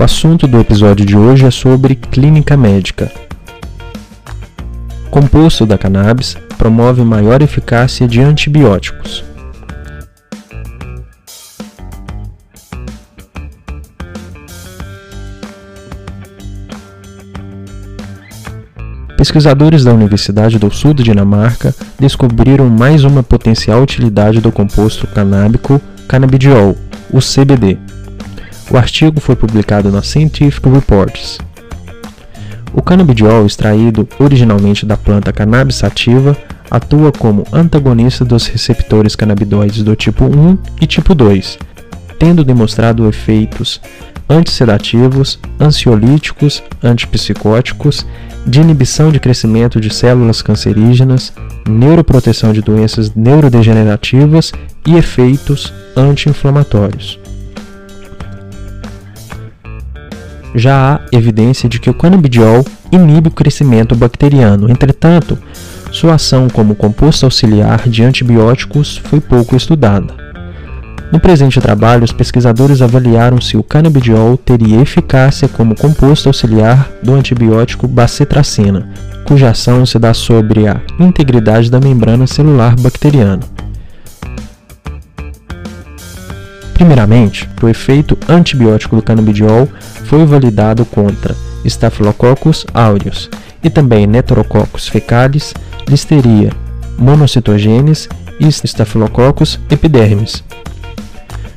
[0.00, 3.12] O assunto do episódio de hoje é sobre clínica médica.
[5.10, 9.22] Composto da cannabis promove maior eficácia de antibióticos.
[19.18, 25.78] Pesquisadores da Universidade do Sul da Dinamarca descobriram mais uma potencial utilidade do composto canábico
[26.08, 26.74] cannabidiol,
[27.12, 27.76] o CBD,
[28.70, 31.38] o artigo foi publicado na Scientific Reports.
[32.72, 36.36] O canabidiol, extraído originalmente da planta cannabis sativa,
[36.70, 41.58] atua como antagonista dos receptores canabinoides do tipo 1 e tipo 2,
[42.18, 43.80] tendo demonstrado efeitos
[44.28, 48.06] antissedativos, ansiolíticos, antipsicóticos,
[48.46, 51.32] de inibição de crescimento de células cancerígenas,
[51.68, 54.52] neuroproteção de doenças neurodegenerativas
[54.86, 57.18] e efeitos anti-inflamatórios.
[60.54, 64.70] Já há evidência de que o canabidiol inibe o crescimento bacteriano.
[64.70, 65.38] Entretanto,
[65.90, 70.14] sua ação como composto auxiliar de antibióticos foi pouco estudada.
[71.12, 77.14] No presente trabalho, os pesquisadores avaliaram se o canabidiol teria eficácia como composto auxiliar do
[77.14, 78.88] antibiótico bacetracina,
[79.24, 83.40] cuja ação se dá sobre a integridade da membrana celular bacteriana.
[86.74, 89.68] Primeiramente, o efeito antibiótico do canabidiol
[90.10, 93.30] foi validado contra Staphylococcus aureus
[93.62, 95.54] e também Neterococcus fecalis,
[95.88, 96.50] Listeria
[96.98, 98.08] monocitogenes
[98.40, 100.42] e Staphylococcus epidermis.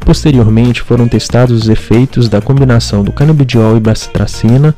[0.00, 4.74] Posteriormente, foram testados os efeitos da combinação do canabidiol e bacitracina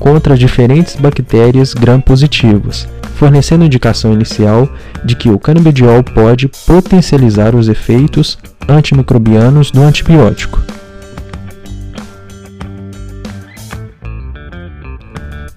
[0.00, 4.68] contra diferentes bactérias gram-positivas, fornecendo indicação inicial
[5.04, 8.36] de que o canabidiol pode potencializar os efeitos
[8.68, 10.71] antimicrobianos do antibiótico.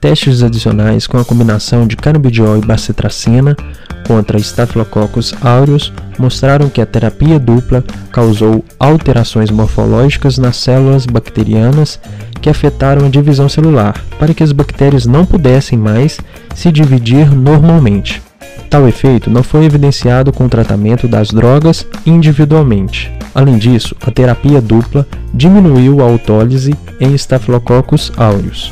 [0.06, 3.58] Testes adicionais com a combinação de canabidiol e bacitracina
[4.06, 12.00] contra Staphylococcus aureus mostraram que a terapia dupla causou alterações morfológicas nas células bacterianas
[12.40, 16.20] que afetaram a divisão celular, para que as bactérias não pudessem mais
[16.54, 18.22] se dividir normalmente.
[18.70, 23.12] Tal efeito não foi evidenciado com o tratamento das drogas individualmente.
[23.34, 28.72] Além disso, a terapia dupla diminuiu a autólise em Staphylococcus aureus.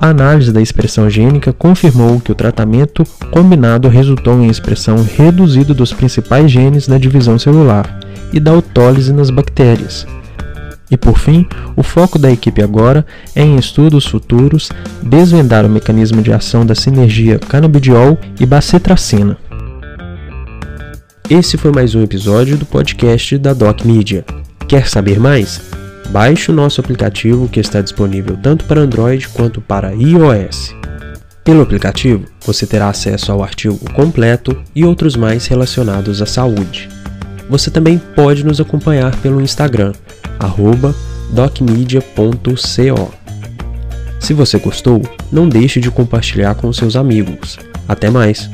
[0.00, 5.92] A análise da expressão gênica confirmou que o tratamento combinado resultou em expressão reduzida dos
[5.92, 8.00] principais genes na divisão celular
[8.32, 10.06] e da autólise nas bactérias,
[10.90, 11.46] e por fim,
[11.76, 16.74] o foco da equipe agora é em estudos futuros desvendar o mecanismo de ação da
[16.74, 19.38] sinergia canabidiol e bacetracina.
[21.28, 24.24] Esse foi mais um episódio do podcast da Doc Media.
[24.66, 25.60] Quer saber mais?
[26.10, 30.74] Baixe o nosso aplicativo que está disponível tanto para Android quanto para iOS.
[31.44, 36.88] Pelo aplicativo, você terá acesso ao artigo completo e outros mais relacionados à saúde.
[37.48, 39.92] Você também pode nos acompanhar pelo Instagram
[41.32, 43.14] docmedia.co.
[44.18, 47.58] Se você gostou, não deixe de compartilhar com seus amigos.
[47.88, 48.50] Até mais!